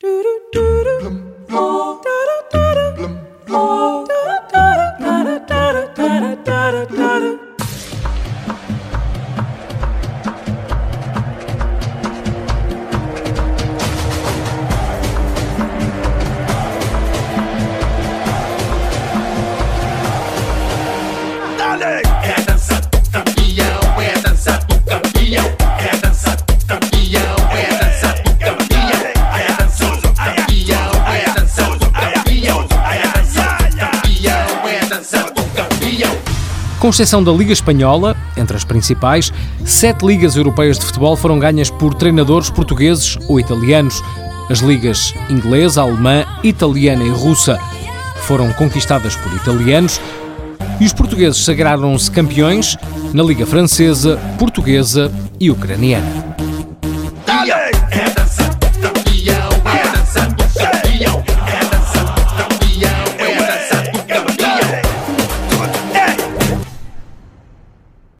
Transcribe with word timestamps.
Dale. 0.00 0.38
Com 36.78 36.90
exceção 36.90 37.24
da 37.24 37.32
Liga 37.32 37.52
Espanhola, 37.52 38.16
entre 38.36 38.56
as 38.56 38.62
principais, 38.62 39.32
sete 39.64 40.06
ligas 40.06 40.36
europeias 40.36 40.78
de 40.78 40.86
futebol 40.86 41.16
foram 41.16 41.36
ganhas 41.36 41.70
por 41.70 41.92
treinadores 41.92 42.50
portugueses 42.50 43.18
ou 43.28 43.40
italianos. 43.40 44.00
As 44.48 44.60
ligas 44.60 45.12
inglesa, 45.28 45.82
alemã, 45.82 46.24
italiana 46.44 47.02
e 47.02 47.10
russa 47.10 47.58
foram 48.22 48.52
conquistadas 48.52 49.16
por 49.16 49.32
italianos 49.34 50.00
e 50.80 50.84
os 50.84 50.92
portugueses 50.92 51.44
sagraram-se 51.44 52.08
campeões 52.10 52.76
na 53.12 53.24
Liga 53.24 53.44
Francesa, 53.44 54.16
Portuguesa 54.38 55.10
e 55.40 55.50
Ucraniana. 55.50 56.06